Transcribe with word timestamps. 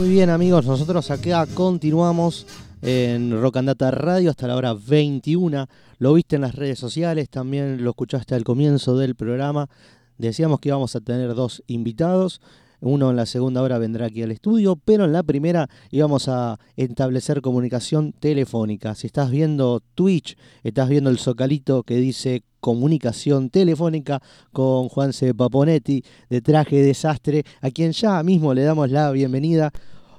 Muy 0.00 0.08
bien 0.08 0.30
amigos, 0.30 0.64
nosotros 0.64 1.10
acá 1.10 1.46
continuamos 1.52 2.46
en 2.80 3.38
Rock 3.38 3.56
Radio 3.90 4.30
hasta 4.30 4.48
la 4.48 4.56
hora 4.56 4.72
21. 4.72 5.68
Lo 5.98 6.14
viste 6.14 6.36
en 6.36 6.42
las 6.42 6.54
redes 6.54 6.78
sociales, 6.78 7.28
también 7.28 7.84
lo 7.84 7.90
escuchaste 7.90 8.34
al 8.34 8.42
comienzo 8.42 8.96
del 8.96 9.14
programa. 9.14 9.68
Decíamos 10.16 10.58
que 10.58 10.70
íbamos 10.70 10.96
a 10.96 11.02
tener 11.02 11.34
dos 11.34 11.62
invitados. 11.66 12.40
Uno 12.80 13.10
en 13.10 13.16
la 13.16 13.26
segunda 13.26 13.62
hora 13.62 13.78
vendrá 13.78 14.06
aquí 14.06 14.22
al 14.22 14.30
estudio, 14.30 14.76
pero 14.76 15.04
en 15.04 15.12
la 15.12 15.22
primera 15.22 15.68
íbamos 15.90 16.28
a 16.28 16.58
establecer 16.76 17.42
comunicación 17.42 18.12
telefónica. 18.12 18.94
Si 18.94 19.06
estás 19.06 19.30
viendo 19.30 19.80
Twitch, 19.94 20.38
estás 20.62 20.88
viendo 20.88 21.10
el 21.10 21.18
socalito 21.18 21.82
que 21.82 21.96
dice 21.96 22.42
comunicación 22.60 23.50
telefónica 23.50 24.20
con 24.52 24.88
Juanse 24.88 25.34
Paponetti 25.34 26.02
de 26.30 26.40
Traje 26.40 26.82
Desastre, 26.82 27.44
a 27.60 27.70
quien 27.70 27.92
ya 27.92 28.22
mismo 28.22 28.54
le 28.54 28.62
damos 28.62 28.90
la 28.90 29.10
bienvenida. 29.10 29.70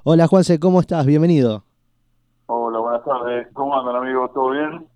Hola 0.04 0.28
Juanse, 0.28 0.60
¿cómo 0.60 0.80
estás? 0.80 1.04
Bienvenido. 1.04 1.64
Hola, 2.46 2.78
buenas 2.78 3.04
tardes. 3.04 3.48
¿Cómo 3.54 3.76
andan 3.76 3.96
amigos? 3.96 4.30
¿Todo 4.34 4.50
bien? 4.50 4.91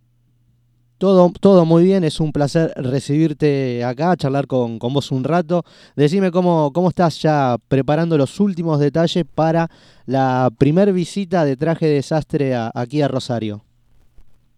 Todo, 0.99 1.31
todo 1.41 1.67
muy 1.67 1.85
bien, 1.85 2.05
es 2.05 2.21
un 2.21 2.33
placer 2.33 2.73
recibirte 2.75 3.85
acá, 3.85 4.17
charlar 4.17 4.47
con, 4.47 4.79
con 4.79 4.95
vos 4.95 5.13
un 5.13 5.25
rato. 5.25 5.63
Decime 5.95 6.31
cómo, 6.31 6.73
cómo 6.73 6.89
estás 6.89 7.21
ya 7.21 7.57
preparando 7.69 8.17
los 8.17 8.41
últimos 8.41 8.81
detalles 8.81 9.27
para 9.35 9.69
la 10.07 10.51
primer 10.57 10.95
visita 10.95 11.45
de 11.45 11.59
traje 11.59 11.87
desastre 11.87 12.57
aquí 12.57 13.03
a 13.03 13.09
Rosario. 13.09 13.61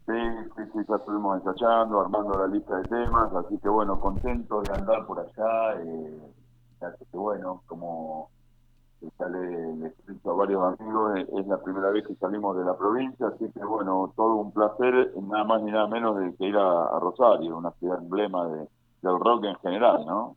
Sí, 0.06 0.12
sí, 0.56 0.62
sí, 0.72 0.78
ya 0.88 0.94
estuvimos 0.94 1.40
ensayando, 1.44 2.00
armando 2.00 2.38
la 2.38 2.46
lista 2.46 2.76
de 2.76 2.84
temas, 2.84 3.34
así 3.34 3.58
que 3.58 3.68
bueno, 3.68 3.98
contento 3.98 4.62
de 4.62 4.72
andar 4.74 5.06
por 5.06 5.18
allá. 5.18 5.80
Eh, 5.82 6.20
así 6.82 7.04
que 7.10 7.18
bueno, 7.18 7.62
como 7.66 8.30
ya 9.00 9.28
le, 9.28 9.84
he 9.84 9.86
escrito 9.88 10.30
a 10.30 10.34
varios 10.34 10.62
amigos, 10.62 11.18
es, 11.18 11.46
la 11.46 11.62
primera 11.62 11.90
vez 11.90 12.06
que 12.06 12.14
salimos 12.16 12.56
de 12.56 12.64
la 12.64 12.76
provincia, 12.76 13.28
así 13.28 13.46
que 13.52 13.64
bueno, 13.64 14.12
todo 14.16 14.36
un 14.36 14.52
placer, 14.52 15.12
nada 15.22 15.44
más 15.44 15.62
ni 15.62 15.70
nada 15.70 15.86
menos 15.86 16.18
de 16.18 16.34
que 16.34 16.48
ir 16.48 16.56
a, 16.56 16.98
Rosario, 17.00 17.56
una 17.56 17.70
ciudad 17.72 17.98
emblema 17.98 18.48
de, 18.48 18.58
del 19.02 19.20
rock 19.20 19.44
en 19.44 19.56
general, 19.56 20.04
¿no? 20.06 20.36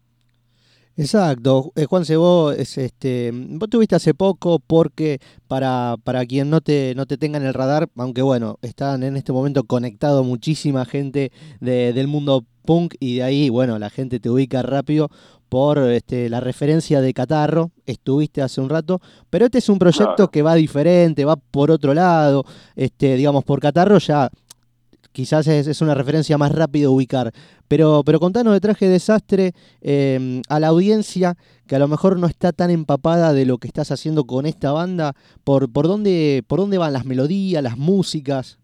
Exacto, 0.98 1.72
eh, 1.76 1.86
Juan 1.86 2.06
Cebó, 2.06 2.52
es 2.52 2.78
este, 2.78 3.32
vos 3.34 3.70
tuviste 3.70 3.96
hace 3.96 4.14
poco 4.14 4.60
porque 4.60 5.20
para, 5.48 5.96
para 6.04 6.26
quien 6.26 6.50
no 6.50 6.60
te, 6.60 6.94
no 6.96 7.06
te 7.06 7.18
tenga 7.18 7.38
en 7.38 7.46
el 7.46 7.54
radar, 7.54 7.90
aunque 7.96 8.22
bueno, 8.22 8.58
están 8.62 9.04
en 9.04 9.16
este 9.16 9.32
momento 9.32 9.64
conectado 9.64 10.24
muchísima 10.24 10.86
gente 10.86 11.32
de, 11.62 11.94
del 11.94 12.08
mundo 12.08 12.44
punk 12.66 12.96
y 13.00 13.18
de 13.18 13.24
ahí, 13.24 13.50
bueno, 13.50 13.80
la 13.80 13.90
gente 13.90 14.20
te 14.20 14.30
ubica 14.30 14.62
rápido 14.64 15.10
por 15.52 15.80
este, 15.80 16.30
la 16.30 16.40
referencia 16.40 17.02
de 17.02 17.14
Catarro, 17.14 17.72
estuviste 17.86 18.42
hace 18.42 18.62
un 18.62 18.70
rato, 18.70 19.02
pero 19.30 19.44
este 19.44 19.58
es 19.58 19.68
un 19.68 19.80
proyecto 19.80 20.30
que 20.30 20.42
va 20.42 20.56
diferente, 20.56 21.26
va 21.26 21.36
por 21.36 21.72
otro 21.72 21.94
lado, 21.94 22.46
este, 22.74 23.18
digamos, 23.18 23.44
por 23.44 23.60
Catarro 23.60 23.98
ya 23.98 24.30
quizás 25.12 25.48
es, 25.48 25.82
una 25.82 25.94
referencia 25.94 26.38
más 26.38 26.54
rápido 26.54 26.90
a 26.90 26.94
ubicar, 26.94 27.34
pero, 27.68 28.02
pero 28.06 28.22
contanos 28.22 28.54
de 28.54 28.62
Traje 28.62 28.88
Desastre 28.88 29.52
em, 29.82 30.42
a 30.48 30.58
la 30.62 30.68
audiencia 30.68 31.36
que 31.68 31.76
a 31.76 31.80
lo 31.80 31.90
mejor 31.90 32.18
no 32.18 32.28
está 32.28 32.54
tan 32.54 32.70
empapada 32.70 33.34
de 33.34 33.46
lo 33.46 33.58
que 33.58 33.68
estás 33.68 33.92
haciendo 33.92 34.24
con 34.24 34.46
esta 34.46 34.72
banda, 34.72 35.18
por, 35.44 35.70
por, 35.70 35.86
dónde, 35.86 36.46
por 36.48 36.62
dónde 36.62 36.78
van 36.78 36.94
las 36.94 37.04
melodías, 37.04 37.62
las 37.62 37.78
músicas. 37.78 38.61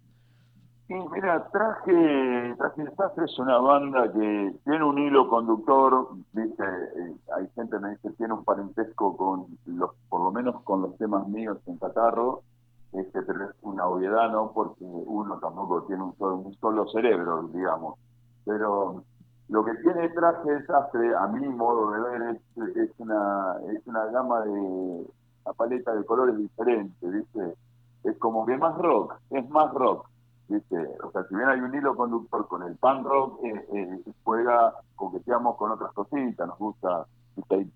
Sí, 0.87 0.93
mira, 1.11 1.45
Traje, 1.51 2.55
Traje 2.57 2.83
Desastre 2.85 3.25
es 3.25 3.37
una 3.39 3.57
banda 3.57 4.09
que 4.09 4.55
tiene 4.63 4.83
un 4.85 4.97
hilo 4.97 5.27
conductor, 5.27 6.07
dice, 6.31 6.63
eh, 6.63 7.13
hay 7.35 7.49
gente 7.55 7.77
me 7.79 7.89
dice 7.89 8.11
tiene 8.11 8.33
un 8.33 8.45
parentesco 8.45 9.17
con 9.17 9.47
los, 9.65 9.91
por 10.07 10.21
lo 10.21 10.31
menos 10.31 10.61
con 10.63 10.81
los 10.83 10.97
temas 10.97 11.27
míos 11.27 11.57
en 11.65 11.77
Catarro, 11.77 12.43
este, 12.93 13.21
pero 13.23 13.49
es 13.49 13.55
una 13.63 13.85
obviedad, 13.85 14.31
¿no? 14.31 14.53
Porque 14.53 14.85
uno 14.85 15.37
tampoco 15.39 15.83
tiene 15.83 16.03
un 16.03 16.15
solo, 16.15 16.37
un 16.37 16.53
solo 16.55 16.87
cerebro, 16.87 17.49
digamos. 17.53 17.99
Pero 18.45 19.03
lo 19.49 19.65
que 19.65 19.73
tiene 19.83 20.07
Traje 20.07 20.51
Desastre, 20.51 21.13
a 21.17 21.27
mi 21.27 21.49
modo 21.49 21.91
de 21.91 21.99
ver, 21.99 22.21
es, 22.55 22.77
es 22.77 22.91
una 22.99 23.57
es 23.73 23.85
una 23.87 24.05
gama 24.05 24.39
de, 24.39 24.51
una 24.51 25.53
paleta 25.57 25.93
de 25.93 26.05
colores 26.05 26.37
diferentes, 26.37 27.11
¿viste? 27.11 27.55
Es 28.05 28.17
como 28.19 28.45
que 28.45 28.55
más 28.55 28.77
rock, 28.77 29.15
es 29.31 29.49
más 29.49 29.73
rock 29.73 30.07
o 30.49 31.11
sea, 31.11 31.23
si 31.27 31.35
bien 31.35 31.49
hay 31.49 31.59
un 31.59 31.75
hilo 31.75 31.95
conductor 31.95 32.47
con 32.47 32.63
el 32.63 32.75
pan 32.77 33.03
rock, 33.03 33.43
eh, 33.43 33.67
eh, 33.73 34.11
juega, 34.23 34.73
coqueteamos 34.95 35.57
con 35.57 35.71
otras 35.71 35.91
cositas, 35.93 36.47
nos 36.47 36.57
gusta 36.57 37.05
hay 37.49 37.69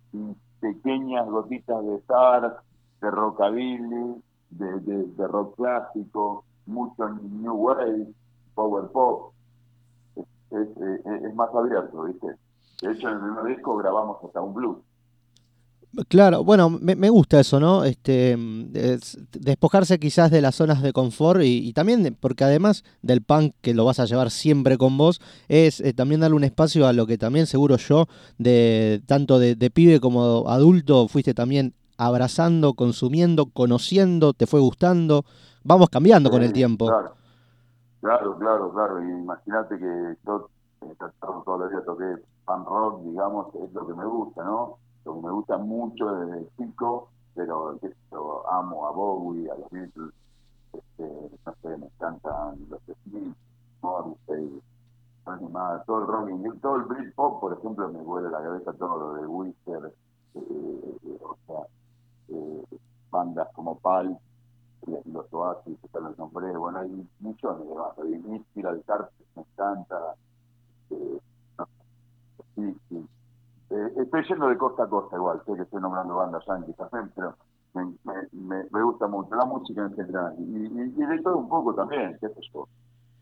pequeñas 0.60 1.28
gotitas 1.28 1.86
de 1.86 1.96
star, 1.98 2.62
de 3.02 3.12
rockabilly, 3.12 4.24
de, 4.50 4.80
de, 4.80 5.28
rock 5.28 5.56
clásico, 5.56 6.46
mucho 6.66 7.10
new 7.10 7.54
wave, 7.54 8.08
power 8.56 8.88
pop, 8.92 9.34
es, 10.16 10.68
es, 10.78 11.36
más 11.36 11.54
abierto, 11.54 12.04
¿viste? 12.04 12.28
De 12.82 12.92
hecho, 12.92 13.10
en 13.10 13.16
el 13.16 13.22
primer 13.22 13.46
disco 13.56 13.78
grabamos 13.78 14.24
hasta 14.24 14.42
un 14.42 14.54
blues. 14.54 14.78
Claro, 16.08 16.46
bueno, 16.46 16.70
me, 16.70 17.10
gusta 17.10 17.42
eso, 17.42 17.60
¿no? 17.60 17.84
Este, 17.84 18.38
despojarse 19.34 20.00
quizás 20.00 20.32
de 20.32 20.40
las 20.40 20.56
zonas 20.56 20.82
de 20.82 20.94
confort 20.94 21.42
y, 21.44 21.74
también 21.74 22.16
porque 22.18 22.46
además 22.46 22.86
del 23.02 23.22
punk 23.22 23.54
que 23.60 23.74
lo 23.74 23.84
vas 23.84 24.00
a 24.00 24.06
llevar 24.06 24.32
siempre 24.32 24.78
con 24.78 24.98
vos, 24.98 25.20
es 25.50 25.82
eh, 25.82 25.92
también 25.92 26.22
darle 26.22 26.38
un 26.38 26.46
espacio 26.46 26.88
a 26.88 26.94
lo 26.94 27.08
que 27.08 27.18
también 27.18 27.46
seguro 27.46 27.76
yo, 27.76 28.06
de 28.38 29.02
tanto 29.06 29.38
de, 29.38 29.56
pibe 29.70 30.00
como 30.00 30.48
adulto, 30.48 31.10
fuiste 31.10 31.34
también 31.34 31.74
abrazando, 31.98 32.74
consumiendo, 32.74 33.48
conociendo, 33.48 34.32
te 34.32 34.48
fue 34.48 34.62
gustando, 34.62 35.26
vamos 35.62 35.90
cambiando 35.90 36.30
con 36.30 36.42
el 36.42 36.54
tiempo. 36.54 36.86
Claro, 36.86 37.16
claro, 38.00 38.38
claro, 38.38 38.72
claro. 38.72 39.04
imagínate 39.04 39.78
que 39.78 40.16
yo 40.26 40.48
todos 41.20 41.60
los 41.60 41.70
días 41.70 41.84
toqué 41.84 42.06
punk 42.46 42.66
rock, 42.66 43.04
digamos, 43.04 43.48
es 43.56 43.74
lo 43.74 43.88
que 43.88 43.94
me 43.94 44.06
gusta, 44.06 44.42
¿no? 44.46 44.78
Que 45.04 45.10
me 45.10 45.32
gusta 45.32 45.58
mucho 45.58 46.06
desde 46.16 46.50
chico, 46.58 47.10
pero 47.36 47.80
yo 48.12 48.50
amo 48.52 48.88
a 48.88 48.92
Bowie, 48.92 49.50
a 49.50 49.56
los 49.56 49.70
Beatles, 49.70 50.14
este, 50.74 51.38
no 51.46 51.54
sé, 51.62 51.78
me 51.78 51.86
encantan 51.88 52.58
los 52.70 52.82
Smiths, 53.04 53.38
Morrissey, 53.82 54.62
todo 55.86 56.00
el 56.00 56.08
rock, 56.08 56.62
todo 56.62 56.76
el 56.78 56.84
Britpop, 56.84 57.40
por 57.40 57.54
ejemplo, 57.54 57.90
me 57.90 58.02
vuelve 58.02 58.30
la 58.30 58.42
cabeza 58.42 58.74
todo 58.74 59.00
lo 59.00 59.14
de 59.14 59.28
Wizard, 59.28 59.92
eh, 60.36 61.20
o 61.22 61.38
sea, 61.48 61.68
eh, 62.30 62.64
bandas 63.10 63.48
como 63.54 63.78
Pal, 63.80 64.18
los 65.06 65.34
Oasis, 65.34 65.78
que 65.94 66.00
los 66.00 66.18
nombré, 66.18 66.56
bueno, 66.58 66.80
hay 66.80 66.90
millones 67.20 67.68
de 67.68 67.74
bandas, 67.74 68.00
hay 68.00 68.36
Inspiral 68.36 68.84
Carpet, 68.86 69.28
me 69.36 69.44
encanta, 69.44 70.16
eh, 70.90 71.20
sí, 72.56 72.78
sí, 72.90 73.08
eh, 73.72 73.94
estoy 73.98 74.24
yendo 74.28 74.50
de 74.50 74.58
costa 74.58 74.84
a 74.84 74.90
costa 74.90 75.16
igual, 75.16 75.42
sé 75.46 75.56
que 75.56 75.62
estoy 75.64 75.82
nombrando 75.82 76.16
bandas 76.16 76.44
yankees 76.46 76.76
también, 76.76 77.12
pero 77.16 77.36
me, 77.74 78.68
me, 78.72 78.84
gusta 78.84 79.08
mucho 79.08 79.34
la 79.36 79.46
música 79.46 79.82
en 79.82 79.96
general. 79.96 80.36
Y, 80.40 81.02
y, 81.02 81.06
de 81.06 81.22
todo 81.24 81.38
un 81.38 81.50
poco 81.50 81.74
también, 81.74 82.18
qué 82.20 82.28
sé 82.30 82.42
yo. 82.54 82.68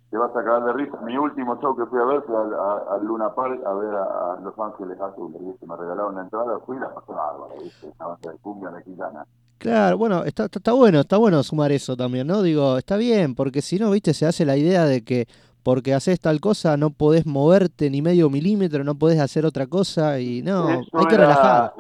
Te 0.10 0.18
vas 0.18 0.36
a 0.36 0.40
acabar 0.40 0.64
de 0.66 0.74
risa. 0.74 0.98
Mi 1.02 1.16
último 1.18 1.60
show 1.62 1.76
que 1.78 1.86
fui 1.86 2.00
a 2.00 2.06
ver 2.06 2.24
fue 2.24 2.36
al, 2.36 3.06
Luna 3.06 3.34
Park 3.36 3.62
a 3.64 3.74
ver 3.74 3.94
a, 3.94 4.40
Los 4.44 4.58
Ángeles 4.58 5.00
Azules, 5.00 5.40
¿viste? 5.40 5.68
Me 5.68 5.76
regalaron 5.76 6.16
la 6.16 6.22
entrada, 6.22 6.60
fui 6.66 6.78
y 6.78 6.80
la 6.80 6.94
pasé 6.94 7.12
bárbara, 7.12 7.54
¿viste? 7.62 7.94
Una 8.00 8.08
banda 8.08 8.32
de 8.32 8.38
cumbia 8.40 8.72
mexicana. 8.72 9.26
Claro, 9.60 9.98
bueno, 9.98 10.24
está, 10.24 10.46
está 10.46 10.72
bueno, 10.72 11.02
está 11.02 11.18
bueno 11.18 11.44
sumar 11.44 11.72
eso 11.72 11.96
también, 11.96 12.26
¿no? 12.26 12.42
Digo, 12.42 12.78
está 12.78 12.96
bien, 12.96 13.36
porque 13.36 13.62
si 13.62 13.78
no, 13.78 13.92
viste, 13.92 14.14
se 14.14 14.26
hace 14.26 14.46
la 14.46 14.56
idea 14.56 14.86
de 14.86 15.04
que 15.04 15.28
porque 15.64 15.94
haces 15.94 16.20
tal 16.20 16.40
cosa 16.40 16.78
no 16.78 16.90
podés 16.90 17.26
moverte 17.26 17.90
ni 17.90 18.02
medio 18.02 18.30
milímetro, 18.30 18.84
no 18.84 18.96
podés 18.96 19.20
hacer 19.20 19.46
otra 19.46 19.68
cosa 19.68 20.20
y 20.20 20.42
no, 20.42 20.68
hay 20.68 21.06
que 21.08 21.18
relajar. 21.18 21.74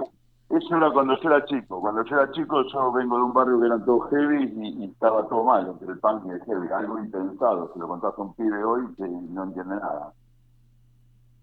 Eso 0.49 0.75
era 0.75 0.91
cuando 0.91 1.15
yo 1.21 1.29
era 1.29 1.45
chico. 1.45 1.79
Cuando 1.79 2.03
yo 2.03 2.15
era 2.15 2.31
chico 2.31 2.63
yo 2.63 2.91
vengo 2.91 3.17
de 3.17 3.23
un 3.23 3.33
barrio 3.33 3.59
que 3.59 3.67
eran 3.67 3.85
todos 3.85 4.09
heavy 4.09 4.51
y, 4.57 4.85
estaba 4.85 5.27
todo 5.27 5.43
mal 5.43 5.67
entre 5.67 5.93
el 5.93 5.99
punk 5.99 6.25
y 6.25 6.29
el 6.31 6.43
heavy, 6.43 6.67
algo 6.73 6.97
impensado. 6.97 7.71
Si 7.73 7.79
lo 7.79 7.87
contás 7.87 8.13
a 8.17 8.21
un 8.21 8.33
pibe 8.33 8.63
hoy 8.63 8.81
que 8.95 9.07
no 9.07 9.43
entiende 9.43 9.75
nada. 9.75 10.11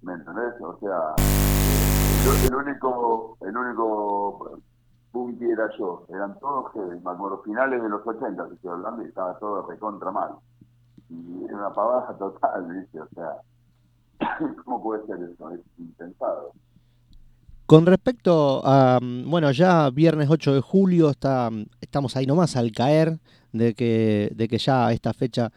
¿Me 0.02 0.14
entendés? 0.14 0.54
O 0.60 0.76
sea, 0.78 1.14
el, 2.46 2.54
único, 2.54 3.38
el 3.42 3.56
único 3.56 4.58
punk 5.12 5.40
era 5.40 5.70
yo. 5.78 6.04
Eran 6.08 6.36
todos 6.40 6.72
heavy. 6.72 6.98
Me 7.04 7.12
acuerdo, 7.12 7.42
finales 7.44 7.80
de 7.80 7.88
los 7.88 8.04
80, 8.04 8.48
estoy 8.54 8.70
hablando, 8.70 9.02
y 9.02 9.06
estaba 9.06 9.38
todo 9.38 9.66
recontra 9.68 10.10
mal 10.10 10.32
era 11.10 11.56
una 11.56 11.72
pavada 11.72 12.16
total, 12.18 12.66
¿viste? 12.68 13.00
O 13.00 13.08
sea, 13.14 13.36
¿cómo 14.64 14.82
puede 14.82 15.06
ser 15.06 15.18
eso? 15.22 15.50
Es 15.50 15.60
impensado. 15.78 16.52
Con 17.66 17.84
respecto 17.84 18.62
a, 18.64 19.00
bueno, 19.02 19.50
ya 19.50 19.90
viernes 19.90 20.30
8 20.30 20.54
de 20.54 20.60
julio 20.60 21.10
está, 21.10 21.50
estamos 21.80 22.16
ahí 22.16 22.24
nomás 22.24 22.56
al 22.56 22.70
caer 22.70 23.18
de 23.52 23.74
que, 23.74 24.30
de 24.36 24.46
que 24.46 24.58
ya 24.58 24.92
esta 24.92 25.12
fecha 25.12 25.50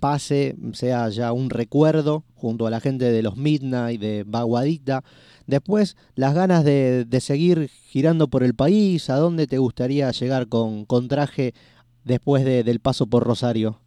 pase, 0.00 0.56
sea 0.72 1.08
ya 1.08 1.32
un 1.32 1.50
recuerdo 1.50 2.24
junto 2.34 2.66
a 2.66 2.70
la 2.70 2.80
gente 2.80 3.10
de 3.10 3.22
los 3.22 3.36
Midnight, 3.36 4.00
de 4.00 4.24
Baguadita. 4.26 5.04
Después, 5.46 5.96
las 6.14 6.34
ganas 6.34 6.64
de, 6.64 7.06
seguir 7.20 7.68
girando 7.68 8.28
por 8.28 8.42
el 8.42 8.54
país, 8.54 9.08
¿a 9.10 9.16
dónde 9.16 9.46
te 9.46 9.58
gustaría 9.58 10.10
llegar 10.10 10.48
con, 10.48 10.84
con 10.84 11.08
traje 11.08 11.54
después 12.04 12.44
del 12.44 12.80
paso 12.80 13.06
por 13.06 13.24
Rosario? 13.24 13.78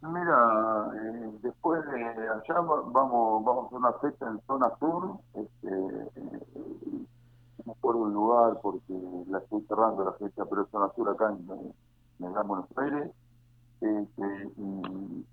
Mira, 0.00 0.90
eh, 0.94 1.30
después 1.42 1.84
de 1.90 2.04
allá 2.04 2.60
vamos, 2.60 2.92
vamos 3.44 3.72
a 3.72 3.76
una 3.76 3.92
fecha 3.94 4.28
en 4.28 4.40
zona 4.46 4.70
sur, 4.78 5.18
este, 5.34 5.70
no 7.64 7.74
por 7.80 7.96
un 7.96 8.12
lugar 8.12 8.60
porque 8.62 8.94
la 9.28 9.38
estoy 9.38 9.60
cerrando 9.62 10.04
la 10.04 10.12
fecha, 10.12 10.44
pero 10.48 10.62
es 10.62 10.70
zona 10.70 10.92
sur 10.94 11.08
acá 11.10 11.30
en, 11.32 11.74
en 12.24 12.32
Gran 12.32 12.46
Buenos 12.46 12.66
Aires. 12.76 13.10
Este, 13.80 14.52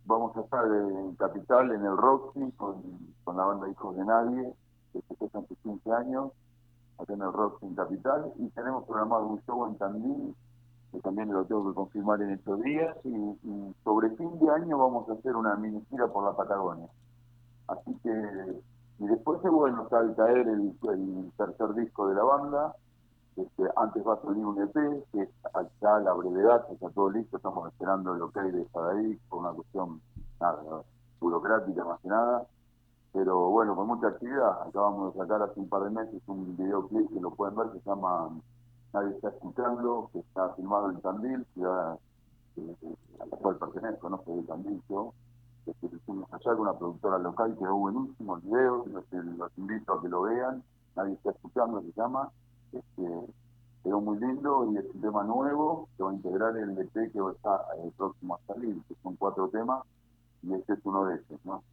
vamos 0.06 0.36
a 0.36 0.42
estar 0.42 0.66
en 0.66 1.16
Capital, 1.16 1.72
en 1.72 1.86
el 1.86 1.96
Roxy, 1.96 2.52
con, 2.54 2.82
con 3.24 3.38
la 3.38 3.46
banda 3.46 3.70
Hijos 3.70 3.96
de 3.96 4.04
Nadie, 4.04 4.54
que 4.94 5.02
se 5.16 5.38
hace 5.38 5.56
15 5.62 5.92
años, 5.92 6.32
acá 6.98 7.14
en 7.14 7.22
el 7.22 7.32
Roxy 7.32 7.68
en 7.68 7.76
Capital, 7.76 8.34
y 8.38 8.50
tenemos 8.50 8.84
programado 8.86 9.28
un 9.28 9.42
show 9.44 9.68
en 9.68 9.78
Tandil 9.78 10.36
también 11.02 11.32
lo 11.32 11.46
tengo 11.46 11.70
que 11.70 11.76
confirmar 11.76 12.22
en 12.22 12.32
estos 12.32 12.62
días, 12.62 12.96
y, 13.04 13.38
sobre 13.84 14.10
fin 14.12 14.40
de 14.40 14.50
año 14.50 14.78
vamos 14.78 15.10
a 15.10 15.14
hacer 15.14 15.36
una 15.36 15.56
mini 15.56 15.82
gira 15.90 16.08
por 16.08 16.24
la 16.24 16.36
Patagonia. 16.36 16.88
Así 17.68 17.94
que, 18.04 18.62
y 19.00 19.08
después, 19.08 19.42
bueno, 19.42 19.84
está 19.84 20.00
al 20.00 20.16
caer 20.16 20.48
el, 20.48 20.74
tercer 21.38 21.74
disco 21.76 22.08
de 22.08 22.16
la 22.16 22.24
banda, 22.24 22.76
este, 23.36 23.64
antes 23.76 24.06
va 24.08 24.14
a 24.14 24.22
salir 24.22 24.46
un 24.46 24.62
EP, 24.62 24.74
que 25.12 25.24
es 25.24 25.30
ya 25.82 26.00
la 26.00 26.14
brevedad, 26.14 26.66
está 26.72 26.90
todo 26.90 27.10
listo, 27.10 27.38
estamos 27.38 27.68
esperando 27.72 28.16
el 28.16 28.22
ok 28.22 28.36
de 28.36 28.66
ahí 28.92 29.20
por 29.30 29.40
una 29.40 29.52
cuestión 29.52 30.02
burocrática 31.20 31.84
más 31.84 32.00
que 32.02 32.08
nada, 32.08 32.46
pero 33.12 33.50
bueno, 33.50 33.76
con 33.76 33.88
mucha 33.88 34.08
actividad, 34.08 34.62
acabamos 34.68 35.14
de 35.14 35.20
sacar 35.22 35.42
hace 35.42 35.60
un 35.60 35.70
par 35.70 35.84
de 35.84 35.90
meses 35.90 36.22
un 36.28 36.56
videoclip 36.58 37.14
que 37.14 37.20
lo 37.20 37.32
pueden 37.32 37.56
ver, 37.56 37.72
se 37.72 37.90
llama 37.90 38.30
nadie 38.96 39.14
está 39.14 39.28
escuchando, 39.28 40.10
que 40.14 40.20
está 40.20 40.54
filmado 40.56 40.90
en 40.90 41.02
Tandil, 41.02 41.46
ciudad 41.54 42.00
a 43.20 43.26
la 43.26 43.38
cual 43.38 43.58
pertenezco, 43.58 44.10
no 44.10 44.24
soy 44.24 44.38
de 44.38 44.44
Tandil 44.44 44.82
yo, 44.90 45.14
este, 45.66 45.88
hicimos 45.88 46.32
allá 46.32 46.52
con 46.56 46.62
una 46.62 46.78
productora 46.78 47.18
local, 47.18 47.58
quedó 47.60 47.76
buenísimo 47.76 48.38
el 48.38 48.42
video, 48.44 48.86
los, 48.88 49.04
los, 49.12 49.58
invito 49.58 49.94
a 49.94 50.02
que 50.02 50.08
lo 50.08 50.22
vean, 50.22 50.64
nadie 50.96 51.14
está 51.14 51.32
escuchando, 51.32 51.82
se 51.82 51.92
llama, 51.92 52.32
este, 52.72 53.34
quedó 53.84 54.00
muy 54.00 54.18
lindo 54.18 54.72
y 54.72 54.78
es 54.78 54.86
un 54.96 55.02
tema 55.02 55.24
nuevo 55.24 55.90
que 55.98 56.04
va 56.04 56.12
a 56.12 56.14
integrar 56.14 56.56
el 56.56 56.78
EP 56.78 56.94
que 56.94 57.20
está 57.34 57.66
el 57.84 57.92
próximo 57.92 58.36
a 58.36 58.54
salir, 58.54 58.82
que 58.88 58.96
son 59.04 59.18
cuatro 59.18 59.50
temas, 59.50 59.84
y 60.42 60.54
este 60.54 60.74
es 60.74 60.80
uno 60.86 61.06
de 61.06 61.16
ellos, 61.16 61.40
¿no? 61.44 61.64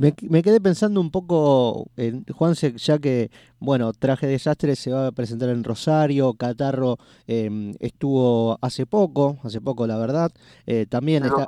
Me, 0.00 0.42
quedé 0.42 0.62
pensando 0.62 0.98
un 0.98 1.10
poco 1.10 1.90
en 1.98 2.24
Juanse, 2.24 2.72
ya 2.78 2.98
que, 2.98 3.30
bueno, 3.58 3.92
Traje 3.92 4.26
Desastre 4.26 4.74
se 4.74 4.90
va 4.90 5.08
a 5.08 5.12
presentar 5.12 5.50
en 5.50 5.62
Rosario, 5.62 6.32
Catarro 6.32 6.96
em, 7.26 7.74
estuvo 7.80 8.56
hace 8.62 8.86
poco, 8.86 9.36
hace 9.42 9.60
poco 9.60 9.86
la 9.86 9.98
verdad. 9.98 10.32
Eh, 10.64 10.86
también, 10.88 11.26
está, 11.26 11.46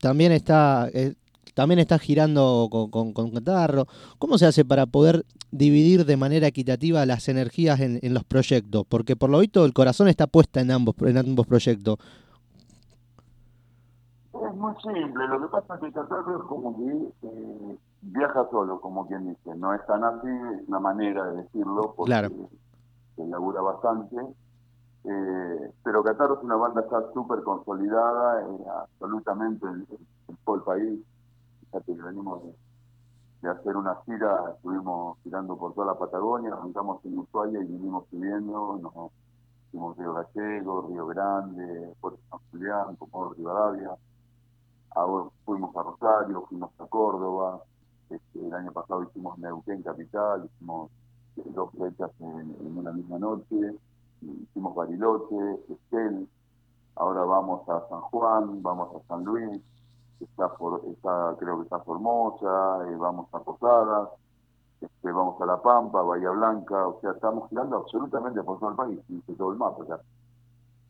también 0.00 0.32
está 0.32 0.88
eh, 0.94 1.16
también 1.52 1.80
está 1.80 1.98
girando 1.98 2.68
con, 2.70 3.12
con, 3.12 3.30
Catarro. 3.32 3.86
¿Cómo 4.18 4.38
se 4.38 4.46
hace 4.46 4.64
para 4.64 4.86
poder 4.86 5.26
dividir 5.50 6.06
de 6.06 6.16
manera 6.16 6.46
equitativa 6.46 7.04
las 7.04 7.28
energías 7.28 7.80
en, 7.80 7.98
en 8.00 8.14
los 8.14 8.24
proyectos? 8.24 8.86
Porque 8.88 9.16
por 9.16 9.28
lo 9.28 9.40
visto 9.40 9.66
el 9.66 9.74
corazón 9.74 10.08
está 10.08 10.26
puesta 10.26 10.62
en 10.62 10.70
ambos, 10.70 10.94
en 11.02 11.18
ambos 11.18 11.46
proyectos. 11.46 11.98
Es 14.42 14.54
muy 14.54 14.74
simple, 14.82 15.28
lo 15.28 15.40
que 15.40 15.48
pasa 15.48 15.74
es 15.74 15.80
que 15.80 15.92
Catarro 15.92 16.38
es 16.38 16.44
como 16.44 16.76
que 16.76 17.12
eh, 17.22 17.78
viaja 18.02 18.48
solo, 18.50 18.80
como 18.80 19.06
quien 19.06 19.28
dice, 19.28 19.54
no 19.56 19.72
es 19.72 19.84
tan 19.86 20.04
así, 20.04 20.28
es 20.28 20.68
una 20.68 20.80
manera 20.80 21.24
de 21.30 21.42
decirlo, 21.42 21.94
porque 21.96 22.30
se 23.16 23.26
labura 23.26 23.62
bastante, 23.62 24.16
eh, 25.04 25.72
pero 25.82 26.02
Catarro 26.02 26.38
es 26.38 26.44
una 26.44 26.56
banda 26.56 26.84
ya 26.90 27.12
súper 27.14 27.42
consolidada, 27.42 28.42
eh, 28.42 28.64
absolutamente 28.82 29.66
en, 29.66 29.86
todo 30.44 30.56
el 30.56 30.62
país, 30.62 31.00
fíjate 31.60 31.96
que 31.96 32.02
venimos 32.02 32.42
de, 32.42 33.48
hacer 33.48 33.76
una 33.76 33.96
gira, 34.04 34.54
estuvimos 34.56 35.18
girando 35.22 35.56
por 35.56 35.72
toda 35.74 35.88
la 35.88 35.98
Patagonia, 35.98 36.52
arrancamos 36.52 37.04
en 37.04 37.18
Ushuaia 37.18 37.60
y 37.60 37.64
vinimos 37.64 38.04
subiendo, 38.10 38.76
nos 38.82 39.12
fuimos 39.70 39.96
Río 39.96 40.14
Gallego, 40.14 40.88
Río 40.88 41.06
Grande, 41.06 41.94
Puerto 42.00 42.18
San 42.28 42.40
Julián, 42.50 42.96
como 42.96 43.32
Rivadavia, 43.34 43.90
Ahora 44.96 45.28
fuimos 45.44 45.76
a 45.76 45.82
Rosario, 45.82 46.46
fuimos 46.48 46.70
a 46.78 46.86
Córdoba, 46.86 47.62
este, 48.08 48.46
el 48.46 48.54
año 48.54 48.72
pasado 48.72 49.02
hicimos 49.02 49.36
Neuquén 49.36 49.82
Capital, 49.82 50.46
hicimos 50.46 50.90
dos 51.36 51.70
fechas 51.72 52.10
en, 52.18 52.78
una 52.78 52.92
misma 52.92 53.18
noche, 53.18 53.76
hicimos 54.22 54.74
Bariloche, 54.74 55.60
Estel, 55.68 56.26
ahora 56.94 57.24
vamos 57.24 57.68
a 57.68 57.86
San 57.90 58.00
Juan, 58.00 58.62
vamos 58.62 58.88
a 58.96 59.06
San 59.06 59.22
Luis, 59.22 59.60
está, 60.18 60.48
por, 60.54 60.80
está 60.86 61.36
creo 61.38 61.58
que 61.58 61.64
está 61.64 61.78
Formosa, 61.80 62.88
eh, 62.88 62.96
vamos 62.96 63.28
a 63.32 63.38
Posadas, 63.40 64.08
este, 64.80 65.12
vamos 65.12 65.38
a 65.42 65.44
La 65.44 65.60
Pampa, 65.60 66.00
Bahía 66.00 66.30
Blanca, 66.30 66.88
o 66.88 66.98
sea, 67.02 67.10
estamos 67.10 67.50
girando 67.50 67.76
absolutamente 67.76 68.42
por 68.42 68.58
todo 68.60 68.70
el 68.70 68.76
país, 68.76 69.00
y 69.08 69.20
todo 69.34 69.52
el 69.52 69.58
mapa 69.58 69.84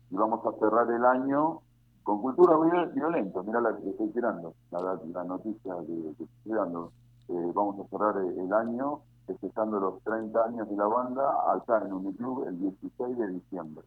Y 0.09 0.15
vamos 0.15 0.45
a 0.45 0.57
cerrar 0.59 0.89
el 0.91 1.03
año 1.03 1.59
con 2.07 2.21
cultura 2.21 2.55
violenta, 2.93 3.43
mira 3.43 3.59
la 3.59 3.75
que 3.75 3.89
estoy 3.89 4.07
tirando, 4.11 4.53
la, 4.71 5.23
noticia 5.25 5.75
que, 5.85 6.23
estoy 6.23 6.53
dando. 6.53 6.93
Eh, 7.27 7.51
vamos 7.53 7.81
a 7.81 7.89
cerrar 7.89 8.15
el 8.15 8.53
año 8.53 9.01
festejando 9.25 9.77
los 9.77 10.01
30 10.03 10.41
años 10.41 10.69
de 10.69 10.77
la 10.77 10.85
banda 10.85 11.51
acá 11.51 11.83
en 11.85 11.91
Uniclub 11.91 12.47
el 12.47 12.57
16 12.61 13.17
de 13.17 13.27
diciembre, 13.27 13.83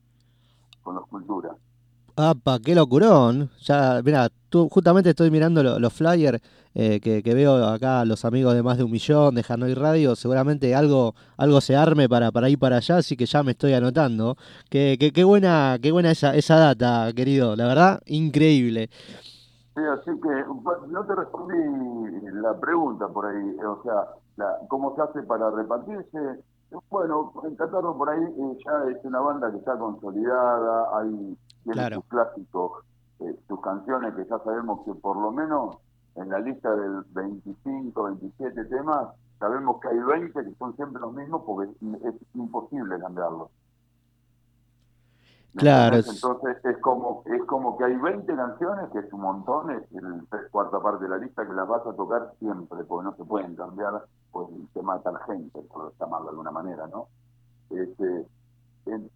con 0.82 0.96
los 0.96 1.06
Cultura. 1.06 1.56
¡Apa, 2.20 2.58
qué 2.58 2.74
locurón! 2.74 3.50
Ya, 3.62 4.02
mira, 4.04 4.28
justamente 4.70 5.10
estoy 5.10 5.30
mirando 5.30 5.62
los 5.62 5.92
flyers 5.92 6.38
eh, 6.74 7.00
que, 7.00 7.34
veo 7.34 7.64
acá, 7.66 8.04
los 8.04 8.26
amigos 8.26 8.54
de 8.54 8.62
más 8.62 8.76
de 8.76 8.84
un 8.84 8.90
millón, 8.90 9.34
de 9.34 9.44
Hanoi 9.48 9.72
Radio, 9.72 10.14
seguramente 10.14 10.74
algo, 10.74 11.14
algo 11.38 11.62
se 11.62 11.76
arme 11.76 12.10
para, 12.10 12.30
para 12.30 12.50
ir 12.50 12.58
para 12.58 12.76
allá, 12.76 12.98
así 12.98 13.16
que 13.16 13.24
ya 13.24 13.42
me 13.42 13.52
estoy 13.52 13.72
anotando. 13.72 14.36
Qué, 14.68 14.98
qué, 15.14 15.24
buena, 15.24 15.78
qué 15.80 15.92
buena 15.92 16.10
esa, 16.10 16.36
esa 16.36 16.56
data, 16.56 17.10
querido, 17.14 17.56
la 17.56 17.66
verdad, 17.66 18.02
increíble. 18.04 18.90
Sí, 19.74 19.80
así 19.94 20.10
que 20.20 20.88
no 20.88 21.06
te 21.06 21.14
respondí 21.14 21.56
la 22.34 22.58
pregunta 22.60 23.08
por 23.08 23.26
ahí, 23.26 23.56
o 23.64 23.82
sea, 23.82 24.46
¿cómo 24.68 24.94
se 24.94 25.02
hace 25.02 25.22
para 25.22 25.50
repartirse? 25.50 26.44
Bueno, 26.88 27.32
en 27.44 27.56
Catarro 27.56 27.96
por 27.96 28.08
ahí 28.10 28.22
eh, 28.22 28.58
ya 28.64 28.90
es 28.90 29.04
una 29.04 29.20
banda 29.20 29.50
que 29.50 29.58
está 29.58 29.76
consolidada, 29.76 30.98
hay 30.98 31.36
sus 31.64 32.04
clásicos, 32.06 32.84
eh, 33.20 33.36
sus 33.48 33.60
canciones 33.60 34.14
que 34.14 34.24
ya 34.24 34.38
sabemos 34.38 34.84
que 34.84 34.94
por 34.94 35.16
lo 35.16 35.32
menos 35.32 35.78
en 36.16 36.28
la 36.28 36.38
lista 36.38 36.74
del 36.74 37.02
25, 37.10 38.02
27 38.02 38.64
temas, 38.66 39.08
sabemos 39.38 39.80
que 39.80 39.88
hay 39.88 39.98
20 39.98 40.44
que 40.44 40.54
son 40.56 40.76
siempre 40.76 41.00
los 41.00 41.12
mismos 41.12 41.42
porque 41.44 41.70
es 42.04 42.14
imposible 42.34 43.00
cambiarlos. 43.00 43.48
Claro. 45.56 45.96
Entonces 45.96 46.64
es 46.64 46.78
como 46.78 47.22
es 47.26 47.42
como 47.44 47.76
que 47.76 47.84
hay 47.84 47.96
20 47.96 48.34
canciones, 48.34 48.90
que 48.92 49.00
es 49.00 49.12
un 49.12 49.20
montón, 49.20 49.70
es 49.70 49.82
el 49.92 50.26
tres 50.30 50.48
cuarta 50.50 50.80
parte 50.80 51.04
de 51.04 51.10
la 51.10 51.18
lista 51.18 51.46
que 51.46 51.52
las 51.52 51.66
vas 51.66 51.84
a 51.86 51.92
tocar 51.94 52.32
siempre, 52.38 52.84
porque 52.84 53.04
no 53.04 53.16
se 53.16 53.24
pueden 53.24 53.56
cambiar, 53.56 54.04
pues 54.30 54.46
se 54.72 54.82
mata 54.82 55.10
la 55.10 55.24
gente, 55.24 55.60
por 55.62 55.92
llamarlo 55.98 56.26
de 56.26 56.30
alguna 56.30 56.50
manera, 56.52 56.86
¿no? 56.86 57.08
Este, 57.70 58.26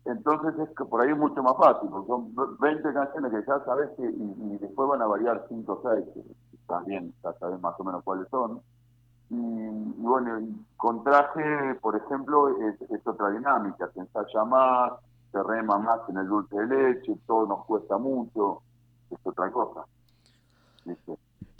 entonces 0.05 0.59
es 0.59 0.77
que 0.77 0.85
por 0.85 1.01
ahí 1.01 1.11
es 1.11 1.17
mucho 1.17 1.43
más 1.43 1.57
fácil, 1.57 1.89
porque 1.89 2.09
son 2.09 2.35
20 2.61 2.93
canciones 2.93 3.33
que 3.33 3.47
ya 3.47 3.65
sabes 3.65 3.91
que 3.97 4.05
y, 4.05 4.59
después 4.59 4.89
van 4.89 5.03
a 5.03 5.07
variar 5.07 5.45
5 5.49 5.73
o 5.73 5.91
6, 5.95 6.27
también 6.67 7.15
ya 7.23 7.33
sabes 7.35 7.61
más 7.61 7.79
o 7.79 7.85
menos 7.85 8.03
cuáles 8.05 8.29
son. 8.29 8.61
Y, 9.31 10.03
bueno, 10.03 10.39
con 10.77 11.03
traje, 11.03 11.75
por 11.81 11.97
ejemplo, 11.97 12.49
es, 12.61 13.07
otra 13.07 13.31
dinámica, 13.31 13.91
se 13.93 14.01
ensaya 14.01 14.45
más, 14.45 14.93
se 15.35 15.43
rema 15.43 15.79
más 15.79 16.01
en 16.09 16.17
el 16.19 16.29
dulce 16.29 16.55
de 16.55 16.67
leche, 16.67 17.13
todo 17.27 17.47
nos 17.47 17.65
cuesta 17.67 17.99
mucho, 17.99 18.63
es 19.11 19.19
otra 19.25 19.51
cosa. 19.51 19.85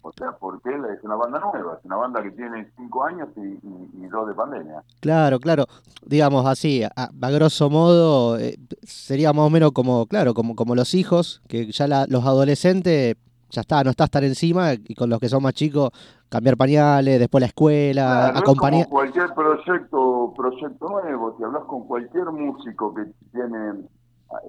O 0.03 0.13
sea, 0.13 0.33
porque 0.39 0.71
es 0.71 1.03
una 1.03 1.17
banda 1.17 1.41
nueva, 1.41 1.79
es 1.79 1.85
una 1.85 1.97
banda 1.97 2.23
que 2.23 2.31
tiene 2.31 2.71
cinco 2.77 3.05
años 3.05 3.29
y, 3.37 4.07
dos 4.07 4.29
de 4.29 4.35
pandemia. 4.35 4.85
Claro, 5.01 5.41
claro. 5.41 5.67
Digamos 6.07 6.47
así, 6.47 6.85
a, 6.85 7.31
grosso 7.31 7.69
modo, 7.69 8.39
eh, 8.39 8.57
sería 8.83 9.33
más 9.33 9.47
o 9.47 9.51
menos 9.51 9.73
como, 9.73 10.07
claro, 10.07 10.35
como, 10.35 10.55
como 10.55 10.77
los 10.77 10.95
hijos, 10.95 11.43
que 11.49 11.73
ya 11.73 11.89
los 11.89 12.25
adolescentes, 12.25 13.17
ya 13.55 13.61
está, 13.63 13.83
no 13.85 13.91
está 13.91 14.05
estar 14.05 14.25
encima, 14.25 14.73
y 14.73 14.95
con 14.95 15.09
los 15.09 15.19
que 15.21 15.29
son 15.29 15.43
más 15.43 15.55
chicos, 15.55 15.91
cambiar 16.29 16.57
pañales, 16.57 17.19
después 17.19 17.41
la 17.41 17.47
escuela, 17.47 18.29
acompañar. 18.29 18.89
cualquier 18.89 19.33
proyecto, 19.35 20.35
proyecto 20.37 20.89
nuevo, 20.89 21.37
si 21.37 21.45
hablas 21.45 21.65
con 21.65 21.87
cualquier 21.87 22.27
músico 22.33 22.93
que 22.95 23.05
tiene 23.33 23.87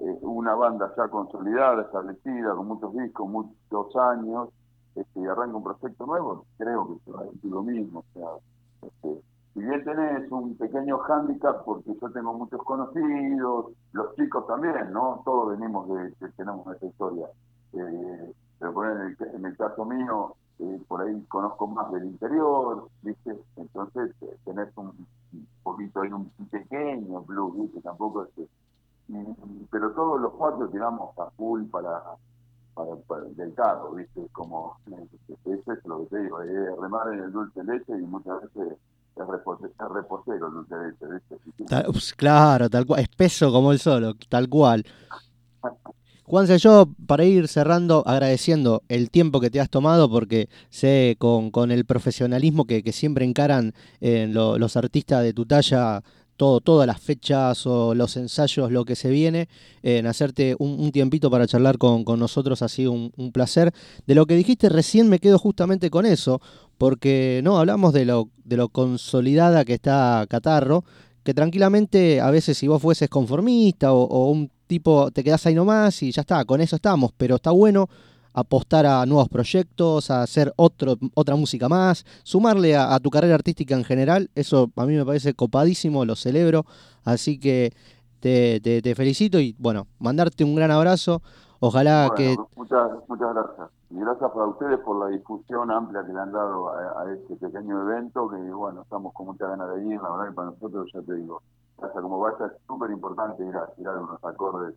eh, 0.02 0.18
una 0.22 0.54
banda 0.54 0.92
ya 0.96 1.08
consolidada, 1.08 1.82
establecida, 1.82 2.54
con 2.54 2.66
muchos 2.66 2.92
discos, 2.94 3.28
muchos 3.28 3.96
años, 3.96 4.48
este, 4.96 5.20
y 5.20 5.26
arranca 5.26 5.56
un 5.56 5.62
proyecto 5.62 6.06
nuevo, 6.06 6.44
creo 6.58 6.88
que 6.88 7.04
se 7.04 7.10
va 7.12 7.20
a 7.20 7.24
decir 7.24 7.50
lo 7.50 7.62
mismo. 7.62 8.00
O 8.00 8.04
sea, 8.12 8.28
este, 8.82 9.22
si 9.54 9.60
bien 9.60 9.84
tenés 9.84 10.30
un 10.30 10.56
pequeño 10.56 10.98
hándicap, 10.98 11.64
porque 11.64 11.94
yo 12.00 12.10
tengo 12.10 12.34
muchos 12.34 12.62
conocidos, 12.62 13.72
los 13.92 14.14
chicos 14.16 14.46
también, 14.46 14.92
¿no? 14.92 15.22
Todos 15.24 15.58
venimos 15.58 15.88
de, 15.88 16.12
que 16.18 16.28
tenemos 16.36 16.66
esta 16.74 16.86
historia. 16.86 17.26
Eh, 17.72 18.32
pero 18.58 18.92
en 18.92 19.00
el, 19.00 19.16
en 19.34 19.44
el 19.46 19.56
caso 19.56 19.84
mío, 19.84 20.34
eh, 20.58 20.80
por 20.88 21.02
ahí 21.02 21.22
conozco 21.28 21.66
más 21.66 21.92
del 21.92 22.06
interior, 22.06 22.88
¿viste? 23.02 23.38
Entonces 23.56 24.10
eh, 24.22 24.36
tenés 24.44 24.68
un, 24.76 25.06
poquito 25.62 26.00
ahí 26.00 26.10
un 26.10 26.30
pequeño 26.50 27.20
blues, 27.22 27.58
¿viste? 27.58 27.80
Tampoco 27.82 28.24
es 28.24 28.30
que... 28.34 28.48
pero 29.70 29.90
todos 29.92 30.20
los 30.20 30.32
cuatro 30.32 30.68
tiramos 30.68 31.16
a 31.18 31.30
full 31.32 31.64
para, 31.64 32.02
para, 32.74 33.20
del 33.36 33.52
carro, 33.54 33.92
¿viste? 33.92 34.26
Como, 34.32 34.78
eso 35.44 35.72
es 35.72 35.84
lo 35.84 36.00
que 36.00 36.06
te 36.06 36.22
digo, 36.22 36.40
es 36.40 36.78
remar 36.80 37.12
en 37.12 37.24
el 37.24 37.32
dulce 37.32 37.62
leche 37.62 37.92
y 37.92 38.02
muchas 38.02 38.40
veces 38.42 38.78
es, 39.16 39.26
reposero 39.88 40.46
el 40.46 40.52
dulce 40.54 40.74
leche, 40.76 41.36
¿viste? 41.44 42.16
claro, 42.16 42.70
tal 42.70 42.86
cual, 42.86 43.00
espeso 43.00 43.52
como 43.52 43.72
el 43.72 43.78
solo, 43.78 44.14
tal 44.30 44.48
cual. 44.48 44.84
Juanse, 46.26 46.58
yo 46.58 46.88
para 47.06 47.24
ir 47.24 47.46
cerrando, 47.46 48.02
agradeciendo 48.04 48.82
el 48.88 49.10
tiempo 49.10 49.40
que 49.40 49.48
te 49.48 49.60
has 49.60 49.70
tomado, 49.70 50.10
porque 50.10 50.48
sé 50.70 51.14
con, 51.20 51.52
con 51.52 51.70
el 51.70 51.84
profesionalismo 51.84 52.64
que, 52.64 52.82
siempre 52.92 53.24
encaran 53.24 53.74
en 54.00 54.34
los 54.34 54.76
artistas 54.76 55.22
de 55.22 55.32
tu 55.32 55.46
talla 55.46 56.02
todo, 56.36 56.60
todas 56.60 56.86
las 56.86 57.00
fechas 57.00 57.64
o 57.66 57.94
los 57.94 58.16
ensayos, 58.16 58.72
lo 58.72 58.84
que 58.84 58.96
se 58.96 59.08
viene, 59.08 59.48
en 59.84 60.08
hacerte 60.08 60.56
un, 60.58 60.90
tiempito 60.90 61.30
para 61.30 61.46
charlar 61.46 61.78
con, 61.78 62.04
con, 62.04 62.18
nosotros 62.18 62.60
ha 62.60 62.68
sido 62.68 62.90
un, 62.90 63.12
un, 63.16 63.30
placer. 63.30 63.72
De 64.06 64.16
lo 64.16 64.26
que 64.26 64.34
dijiste 64.34 64.68
recién 64.68 65.08
me 65.08 65.20
quedo 65.20 65.38
justamente 65.38 65.90
con 65.90 66.06
eso, 66.06 66.40
porque 66.76 67.40
no 67.44 67.58
hablamos 67.58 67.92
de 67.92 68.04
lo, 68.04 68.30
de 68.44 68.56
lo 68.56 68.68
consolidada 68.68 69.64
que 69.64 69.74
está 69.74 70.26
Catarro, 70.28 70.84
que 71.26 71.34
tranquilamente 71.34 72.20
a 72.20 72.30
veces 72.30 72.56
si 72.56 72.68
vos 72.68 72.80
fueses 72.80 73.08
conformista 73.08 73.92
o, 73.92 74.30
un 74.30 74.48
tipo 74.68 75.10
te 75.10 75.24
quedás 75.24 75.44
ahí 75.44 75.56
nomás 75.56 76.00
y 76.04 76.12
ya 76.12 76.20
está, 76.20 76.44
con 76.44 76.60
eso 76.60 76.76
estamos, 76.76 77.10
pero 77.16 77.34
está 77.34 77.50
bueno 77.50 77.88
apostar 78.32 78.86
a 78.86 79.04
nuevos 79.06 79.28
proyectos, 79.28 80.08
a 80.12 80.22
hacer 80.22 80.52
otro, 80.54 80.96
otra 81.14 81.34
música 81.34 81.68
más, 81.68 82.04
sumarle 82.22 82.76
a, 82.76 82.96
tu 83.00 83.10
carrera 83.10 83.34
artística 83.34 83.74
en 83.74 83.82
general, 83.82 84.30
eso 84.36 84.70
a 84.76 84.86
mí 84.86 84.94
me 84.94 85.04
parece 85.04 85.34
copadísimo, 85.34 86.04
lo 86.04 86.14
celebro, 86.14 86.64
así 87.02 87.38
que 87.38 87.72
te, 88.20 88.60
te, 88.60 88.94
felicito 88.94 89.40
y 89.40 89.56
bueno, 89.58 89.88
mandarte 89.98 90.44
un 90.44 90.54
gran 90.54 90.70
abrazo, 90.70 91.22
ojalá 91.60 92.10
que... 92.16 92.36
Muchas, 92.56 92.90
muchas 93.08 93.34
gracias. 93.34 93.70
Y 93.90 94.00
gracias 94.00 94.30
a 94.34 94.44
ustedes 94.44 94.78
por 94.80 94.98
la 94.98 95.08
difusión 95.08 95.70
amplia 95.70 96.04
que 96.04 96.12
le 96.12 96.20
han 96.20 96.32
dado 96.32 96.70
a, 96.70 97.12
este 97.12 97.36
pequeño 97.36 97.82
evento, 97.82 98.28
que 98.28 98.36
bueno, 98.52 98.82
estamos 98.82 99.12
con 99.14 99.26
mucha 99.26 99.46
ganas 99.46 99.74
de 99.74 99.86
ir, 99.86 100.00
la 100.02 100.10
verdad 100.10 100.28
que 100.28 100.34
para 100.34 100.50
nosotros, 100.50 100.90
ya 100.92 101.02
te 101.02 101.14
digo, 101.14 101.42
hasta 101.80 102.02
como 102.02 102.18
vaya 102.18 102.46
es 102.46 102.52
súper 102.66 102.90
importante 102.90 103.44
ir 103.44 103.56
a 103.56 103.66
tirar 103.74 103.98
unos 103.98 104.22
acordes 104.24 104.74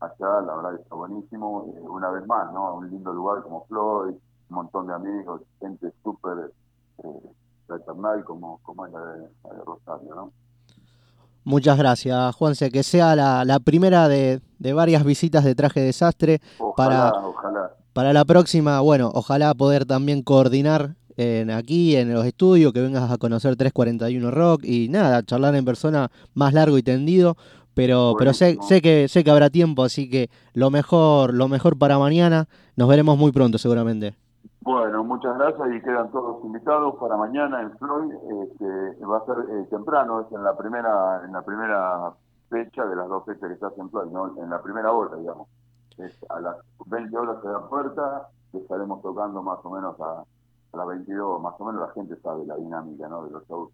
allá, 0.00 0.40
la 0.40 0.56
verdad 0.56 0.76
que 0.76 0.82
está 0.82 0.94
buenísimo, 0.94 1.72
eh, 1.76 1.80
una 1.82 2.10
vez 2.10 2.26
más, 2.26 2.52
¿no? 2.52 2.74
Un 2.74 2.90
lindo 2.90 3.12
lugar 3.12 3.42
como 3.42 3.64
Floyd, 3.66 4.14
un 4.50 4.54
montón 4.54 4.86
de 4.88 4.94
amigos, 4.94 5.42
gente 5.60 5.92
súper 6.02 6.52
eh, 7.04 7.34
fraternal 7.66 8.24
como, 8.24 8.58
como 8.62 8.86
es 8.86 8.92
la 8.92 9.00
de, 9.00 9.28
Rosario, 9.64 10.14
¿no? 10.14 10.32
Muchas 11.44 11.76
gracias, 11.76 12.34
Juanse. 12.36 12.70
Que 12.70 12.82
sea 12.82 13.16
la, 13.16 13.44
la 13.44 13.58
primera 13.60 14.08
de, 14.08 14.40
de, 14.58 14.72
varias 14.72 15.04
visitas 15.04 15.44
de 15.44 15.54
traje 15.54 15.80
desastre. 15.80 16.40
Ojalá, 16.58 17.10
para, 17.10 17.26
ojalá 17.26 17.70
para 17.92 18.12
la 18.12 18.24
próxima, 18.24 18.80
bueno, 18.80 19.10
ojalá 19.14 19.54
poder 19.54 19.84
también 19.84 20.22
coordinar 20.22 20.94
en, 21.16 21.50
aquí 21.50 21.96
en 21.96 22.12
los 22.12 22.24
estudios, 22.24 22.72
que 22.72 22.80
vengas 22.80 23.10
a 23.10 23.18
conocer 23.18 23.56
341 23.56 24.30
Rock 24.30 24.64
y 24.64 24.88
nada, 24.88 25.22
charlar 25.22 25.54
en 25.56 25.64
persona 25.64 26.10
más 26.34 26.54
largo 26.54 26.78
y 26.78 26.82
tendido, 26.82 27.36
pero, 27.74 28.14
pero 28.18 28.32
sé, 28.32 28.58
sé, 28.66 28.80
que, 28.80 29.08
sé 29.08 29.24
que 29.24 29.30
habrá 29.30 29.50
tiempo, 29.50 29.84
así 29.84 30.08
que 30.08 30.30
lo 30.54 30.70
mejor, 30.70 31.34
lo 31.34 31.48
mejor 31.48 31.78
para 31.78 31.98
mañana, 31.98 32.48
nos 32.76 32.88
veremos 32.88 33.18
muy 33.18 33.32
pronto 33.32 33.58
seguramente. 33.58 34.14
Bueno, 34.64 35.04
muchas 35.04 35.36
gracias 35.38 35.68
y 35.74 35.82
quedan 35.82 36.10
todos 36.10 36.44
invitados 36.44 36.94
para 36.96 37.16
mañana 37.16 37.62
en 37.62 37.76
Floyd, 37.78 38.12
este, 38.44 39.04
va 39.04 39.18
a 39.18 39.26
ser 39.26 39.36
eh, 39.50 39.66
temprano, 39.70 40.20
es 40.20 40.32
en 40.32 40.44
la 40.44 40.56
primera, 40.56 41.22
en 41.24 41.32
la 41.32 41.42
primera 41.42 42.12
fecha 42.48 42.84
de 42.86 42.96
las 42.96 43.08
dos 43.08 43.24
fechas 43.24 43.48
que 43.48 43.54
estás 43.54 43.76
en 43.76 43.90
Floyd, 43.90 44.10
¿no? 44.12 44.42
en 44.42 44.50
la 44.50 44.62
primera 44.62 44.92
hora, 44.92 45.16
digamos 45.16 45.48
a 46.28 46.40
las 46.40 46.56
20 46.86 47.16
horas 47.16 47.36
se 47.42 47.48
da 47.48 47.68
puerta 47.68 48.28
estaremos 48.52 49.02
tocando 49.02 49.42
más 49.42 49.58
o 49.64 49.70
menos 49.70 49.98
a, 50.00 50.24
las 50.74 50.86
22, 50.86 51.40
más 51.42 51.54
o 51.58 51.64
menos 51.66 51.88
la 51.88 51.94
gente 51.94 52.16
sabe 52.22 52.46
la 52.46 52.56
dinámica 52.56 53.08
¿no? 53.08 53.24
de 53.24 53.30
los 53.30 53.46
shows. 53.46 53.70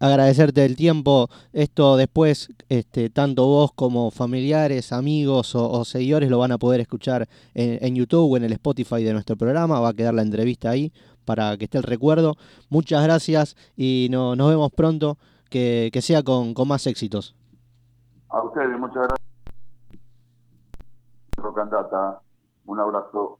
Agradecerte 0.00 0.64
el 0.64 0.76
tiempo, 0.76 1.28
esto 1.52 1.96
después 1.96 2.48
este, 2.68 3.10
tanto 3.10 3.46
vos 3.46 3.72
como 3.74 4.10
familiares, 4.10 4.92
amigos 4.92 5.54
o, 5.54 5.84
seguidores 5.84 6.30
lo 6.30 6.38
van 6.38 6.52
a 6.52 6.58
poder 6.58 6.80
escuchar 6.80 7.28
en, 7.54 7.94
YouTube 7.94 8.32
o 8.32 8.36
en 8.36 8.44
el 8.44 8.52
Spotify 8.52 9.02
de 9.02 9.12
nuestro 9.12 9.36
programa, 9.36 9.80
va 9.80 9.90
a 9.90 9.94
quedar 9.94 10.14
la 10.14 10.22
entrevista 10.22 10.70
ahí 10.70 10.92
para 11.24 11.56
que 11.56 11.64
esté 11.64 11.78
el 11.78 11.84
recuerdo. 11.84 12.36
Muchas 12.68 13.02
gracias 13.02 13.56
y 13.76 14.08
no, 14.10 14.36
nos 14.36 14.48
vemos 14.48 14.72
pronto, 14.72 15.18
que, 15.50 15.90
que 15.92 16.02
sea 16.02 16.22
con, 16.22 16.54
con 16.54 16.68
más 16.68 16.86
éxitos. 16.86 17.34
A 18.28 18.42
ustedes, 18.42 18.78
muchas 18.78 19.06
gracias. 19.08 19.26
Rocandata. 21.36 22.20
Un 22.66 22.80
abrazo. 22.80 23.38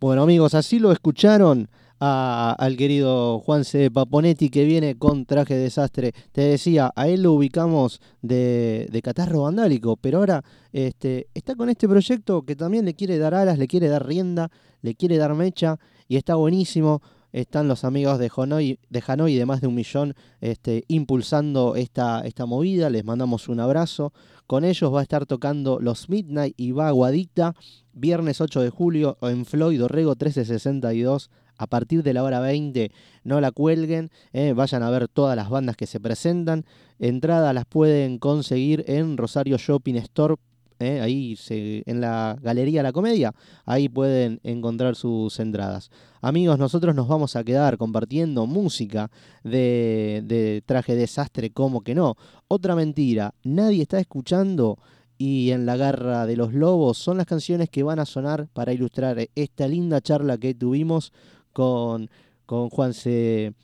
Bueno 0.00 0.22
amigos, 0.22 0.54
así 0.54 0.80
lo 0.80 0.90
escucharon 0.90 1.68
al 2.04 2.76
querido 2.76 3.38
Juan 3.38 3.64
C. 3.64 3.88
Paponetti 3.88 4.50
que 4.50 4.64
viene 4.64 4.98
con 4.98 5.24
traje 5.24 5.54
desastre. 5.54 6.12
Te 6.32 6.40
decía, 6.40 6.92
a 6.96 7.06
él 7.06 7.22
lo 7.22 7.32
ubicamos 7.32 8.00
de, 8.22 8.88
de 8.90 9.02
catarro 9.02 9.42
vandálico, 9.42 9.96
pero 9.96 10.18
ahora 10.18 10.42
este, 10.72 11.28
está 11.32 11.54
con 11.54 11.68
este 11.70 11.88
proyecto 11.88 12.42
que 12.42 12.56
también 12.56 12.84
le 12.84 12.94
quiere 12.94 13.18
dar 13.18 13.34
alas, 13.34 13.56
le 13.56 13.68
quiere 13.68 13.86
dar 13.86 14.04
rienda, 14.04 14.50
le 14.80 14.96
quiere 14.96 15.16
dar 15.16 15.34
mecha 15.34 15.78
y 16.08 16.16
está 16.16 16.34
buenísimo 16.34 17.00
están 17.32 17.66
los 17.66 17.84
amigos 17.84 18.18
de 18.18 18.30
Hanoi, 18.36 18.78
de 18.90 19.02
Hanoi 19.06 19.34
de 19.36 19.46
más 19.46 19.62
de 19.62 19.66
un 19.66 19.74
millón 19.74 20.14
este, 20.42 20.84
impulsando 20.88 21.76
esta, 21.76 22.20
esta 22.26 22.44
movida. 22.44 22.90
Les 22.90 23.06
mandamos 23.06 23.48
un 23.48 23.58
abrazo. 23.58 24.12
Con 24.46 24.64
ellos 24.64 24.92
va 24.92 25.00
a 25.00 25.02
estar 25.02 25.24
tocando 25.24 25.78
los 25.80 26.10
Midnight 26.10 26.52
y 26.58 26.72
Baguadita, 26.72 27.54
viernes 27.94 28.42
8 28.42 28.60
de 28.60 28.68
julio 28.68 29.16
en 29.22 29.46
Floyd 29.46 29.78
Dorrego 29.78 30.10
1362 30.10 31.30
a 31.62 31.66
partir 31.66 32.02
de 32.02 32.12
la 32.12 32.22
hora 32.22 32.40
20 32.40 32.90
no 33.24 33.40
la 33.40 33.52
cuelguen, 33.52 34.10
eh, 34.32 34.52
vayan 34.52 34.82
a 34.82 34.90
ver 34.90 35.08
todas 35.08 35.36
las 35.36 35.48
bandas 35.48 35.76
que 35.76 35.86
se 35.86 36.00
presentan. 36.00 36.64
Entradas 36.98 37.54
las 37.54 37.64
pueden 37.64 38.18
conseguir 38.18 38.84
en 38.88 39.16
Rosario 39.16 39.58
Shopping 39.58 39.96
Store 39.96 40.36
¿eh? 40.82 41.00
ahí 41.00 41.36
en 41.48 42.00
la 42.00 42.36
Galería 42.42 42.82
La 42.82 42.92
Comedia, 42.92 43.34
ahí 43.64 43.88
pueden 43.88 44.40
encontrar 44.42 44.96
sus 44.96 45.38
entradas. 45.40 45.90
Amigos, 46.20 46.58
nosotros 46.58 46.94
nos 46.94 47.08
vamos 47.08 47.36
a 47.36 47.44
quedar 47.44 47.78
compartiendo 47.78 48.46
música 48.46 49.10
de, 49.44 50.22
de 50.24 50.62
Traje 50.66 50.94
Desastre, 50.94 51.50
como 51.50 51.82
que 51.82 51.94
no. 51.94 52.16
Otra 52.48 52.74
mentira, 52.74 53.34
nadie 53.42 53.82
está 53.82 53.98
escuchando 53.98 54.78
y 55.18 55.52
en 55.52 55.66
la 55.66 55.76
garra 55.76 56.26
de 56.26 56.36
los 56.36 56.52
lobos 56.52 56.98
son 56.98 57.16
las 57.16 57.26
canciones 57.26 57.70
que 57.70 57.82
van 57.82 58.00
a 58.00 58.06
sonar 58.06 58.48
para 58.52 58.72
ilustrar 58.72 59.28
esta 59.34 59.68
linda 59.68 60.00
charla 60.00 60.36
que 60.36 60.54
tuvimos 60.54 61.12
con, 61.52 62.10
con 62.46 62.68
Juanse 62.70 63.54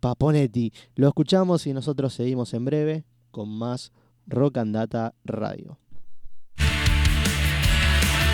Paponetti. 0.00 0.72
Lo 0.96 1.08
escuchamos 1.08 1.66
y 1.66 1.72
nosotros 1.72 2.14
seguimos 2.14 2.54
en 2.54 2.64
breve 2.64 3.04
con 3.30 3.48
más 3.48 3.92
Rock 4.26 4.58
and 4.58 4.74
Data 4.74 5.14
Radio. 5.24 5.78